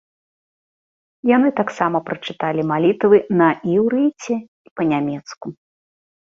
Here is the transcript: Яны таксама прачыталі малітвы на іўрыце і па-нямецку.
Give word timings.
Яны 1.35 1.49
таксама 1.59 1.97
прачыталі 2.09 2.61
малітвы 2.71 3.21
на 3.43 3.49
іўрыце 3.77 4.35
і 4.65 4.69
па-нямецку. 4.81 5.47